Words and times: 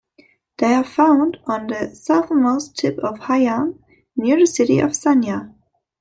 They 0.57 0.73
are 0.73 0.83
found 0.83 1.37
on 1.45 1.67
the 1.67 1.93
southernmost 1.93 2.75
tip 2.75 2.97
of 3.03 3.19
Hainan 3.19 3.77
near 4.15 4.35
the 4.39 4.47
city 4.47 4.79
of 4.79 4.93
Sanya. 4.93 5.53